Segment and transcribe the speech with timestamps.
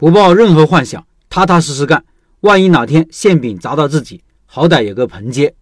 [0.00, 2.02] 不抱任何幻想，踏踏实实干。
[2.40, 5.54] 万一哪天馅饼砸到自己，好歹有个盆接。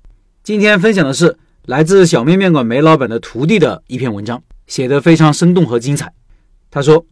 [0.45, 6.13] 今天分享的是来自小面面馆梅老板的徒弟的一篇文章，写得非常生动和精彩。
[6.71, 7.05] 他说：“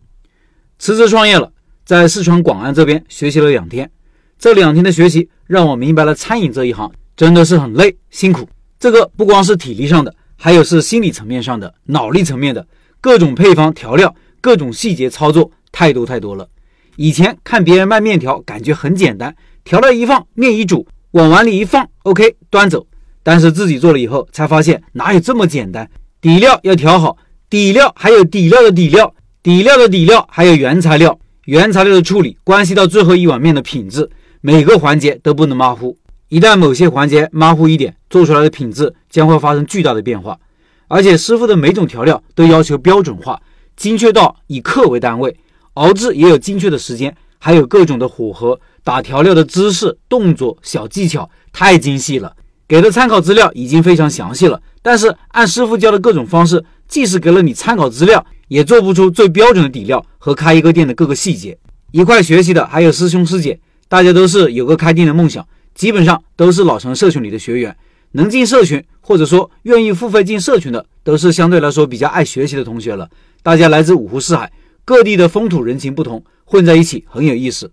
[0.79, 1.51] 辞职创业了，
[1.85, 3.91] 在四川广安这边学习了两天。
[4.39, 8.49] 这两天的学习让我明白了餐饮这一行真的是很累辛苦。
[8.79, 12.65] 这个不光是体力上的，还有是心理层面上的、脑力层面的，
[13.01, 16.49] 各种配方调料、各种细节操作，太多太多了。
[16.97, 22.87] 以前看别人卖面条，感觉很简单。”调料一放，面一煮，往碗里一放，OK，端走。
[23.23, 25.91] 但是自己做了以后，才发现哪有这么简单？
[26.21, 27.17] 底料要调好，
[27.51, 34.09] 底料还有底料的底料，底料的底料还有原材料，原材料的处理关系到最后一碗面的品质，
[34.41, 35.99] 每个环节都不能马虎。
[36.29, 40.39] 一旦某些环节马虎一点，做出来的品质将会发生巨大的变化。
[40.87, 43.43] 而且师傅的每种调料都要求标准化，
[43.75, 45.37] 精确到以克为单位，
[45.77, 48.61] 熬制也有精确的时间，还有各种的火候。
[48.83, 52.33] 打调料的姿势、动作、小技巧太精细了，
[52.69, 54.63] 给的参考资料已经非常详细了。
[54.81, 61.59] 但是按师傅教的各种方式，即使给了你参考资料，也做不出最标准的底料和开一个店的各个细节。
[61.91, 67.77] 一块学习的还有师兄师姐，大家都是有个开店的梦想，基本上都是老陈社群里的学员。
[68.13, 73.11] 能进社群或者说愿意付费进社群的，都是相对来说比较爱学习的同学了。
[73.43, 74.53] 大家来自五湖四海，
[74.87, 77.73] 各地的风土人情不同，混在一起很有意思。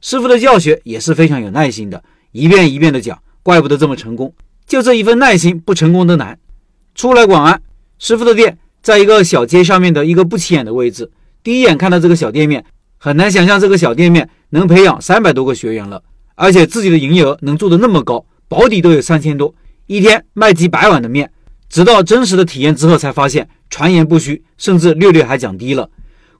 [0.00, 4.32] 师傅的教学也是非常有耐心的，一遍一遍的讲，怪不得这么成功。
[4.64, 6.38] 就这一份耐心，不成功都难。
[6.94, 7.60] 出来广安，
[7.98, 11.10] 师傅的店在一个小街上面的一个不起眼的位置。
[11.42, 12.64] 第一眼看到这个小店面，
[12.96, 16.00] 很难想象这个小店面能培养三百多个学员了，
[16.36, 19.52] 而且自己的营业额能做得那么高，保底都有三千多，
[19.88, 21.28] 一天卖几百碗的面。
[21.68, 25.90] 直到真实的体验之后，才发现传言不虚，甚至略略还降低了。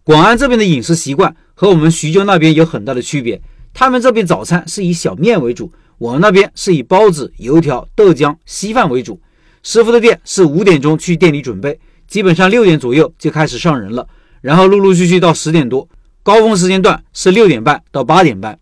[0.04, 3.40] 广安这边的饮食习惯和我们徐州那边有很大的区别。
[3.72, 9.20] 他们这边早餐是以小面为主，我们那边是以包子、油条、豆浆、稀饭为主。
[9.62, 14.06] 师傅的店是五点钟去店里准备，基本上六点左右就开始上人了，
[14.40, 15.88] 然后陆陆续续到十点多，
[16.24, 18.58] 高峰时间段是六点半到八点半。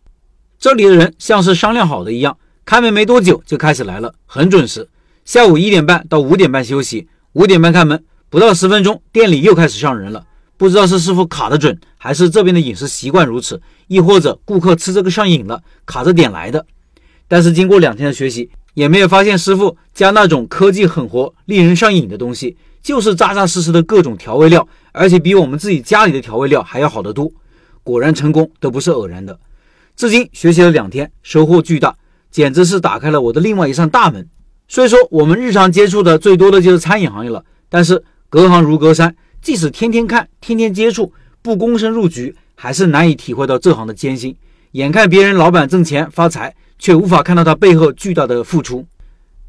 [0.58, 2.36] 这里的人像是商量好的一样，
[2.66, 4.86] 开门没多久就开始来了，很准时。
[5.24, 10.26] 下午一点半到五点半休息，五点半开门，不到十分钟店里又开始上人了。
[10.60, 16.66] 不知道是师傅卡得准，还是这边的饮食习惯如此，亦或者顾客吃这个上瘾了，卡着点来的。
[17.26, 27.32] 但是经过两天的学习，也没有发现师傅加那种科技狠活、令人上瘾的东西，就是扎扎实实的各种调味料，而且比我们自己家里的调味料还要好得多。
[27.82, 29.40] 果然成功都不是偶然的。
[29.96, 31.96] 至今学习了两天，收获巨大，
[32.30, 34.28] 简直是打开了我的另外一扇大门。
[34.68, 39.16] 虽说我们日常接触的最多的就是餐饮行业了，但是隔行如隔山。
[39.42, 44.36] 即使天天看、天天接触，不躬身入局，还是难以体会到这行的艰辛。
[44.72, 48.86] 眼看别人老板挣钱发财，却无法看到他背后巨大的付出，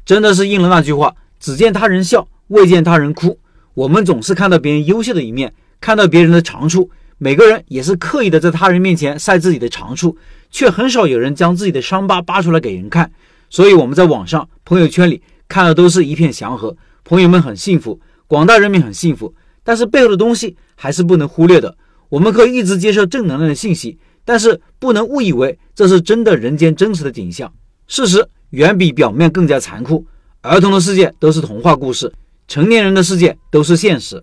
[0.04, 3.38] 真的是应了那句话：只见他人笑，未见他人哭。
[3.74, 10.16] 我们总是看到别人优秀的一面，看到别人的长处，每个人也是刻意的在他人面前晒自己的长处，
[10.50, 13.10] 却很少有人将自己的伤疤扒出来给人看。
[13.50, 19.34] 所以我们在网上、朋友圈里看的都是一片祥和，朋友们很幸福，广大人民很幸福。
[19.64, 21.76] 但是背后的东西还是不能忽略的。
[22.08, 27.52] 我们可以一直接受正能量的信息，但是不能误以为这是真的人间真实的景象。
[27.86, 30.06] 事实远比表面更加残酷。
[30.42, 32.12] 儿童的世界都是童话故事，
[32.48, 34.22] 成年人的世界都是现实。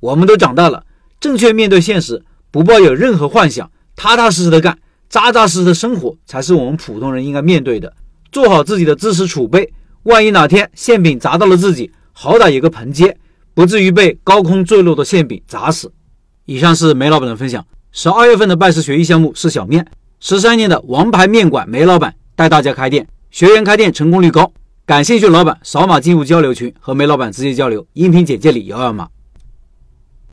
[0.00, 0.84] 我们都长大了，
[1.18, 7.92] 正确面对现实，不抱有任何幻想，踏踏实实的干，扎扎实实的生活，才是我们普通人应该面对的。
[8.30, 9.72] 做好自己的知识储备，
[10.04, 13.18] 万一哪天馅饼砸到了自己，好歹有个盆接。
[13.56, 15.90] 不至于被高空坠落的馅饼砸死。
[16.44, 17.64] 以上是梅老板的分享。
[17.90, 19.90] 十二月份的拜师学艺项目是小面，
[20.20, 24.52] 十三年的王牌面馆梅老板带大家开店，学员开店成功率高。
[24.84, 27.86] 感兴趣的老板扫码进入交流群，和梅老板直接交流。
[27.94, 29.08] 音频简介里有二维码。